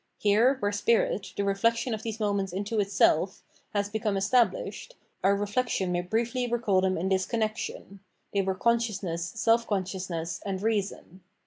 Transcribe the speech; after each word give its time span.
Here, 0.17 0.55
where 0.61 0.71
spirit, 0.71 1.31
the 1.37 1.43
reflection 1.43 1.93
of 1.93 2.01
these 2.01 2.19
moments 2.19 2.53
into 2.53 2.79
itself, 2.79 3.43
has 3.71 3.87
433 3.87 3.91
Spirit 3.91 3.91
become 4.01 4.17
established, 4.17 4.95
our 5.23 5.35
reflection 5.35 5.91
may 5.91 6.01
briefly 6.01 6.47
recall 6.47 6.81
them 6.81 6.97
in 6.97 7.09
this 7.09 7.27
connexion: 7.27 7.99
they 8.33 8.41
were 8.41 8.55
consciousness, 8.55 9.23
self 9.35 9.67
consciousness, 9.67 10.41
and 10.43 10.63
reason. 10.63 11.21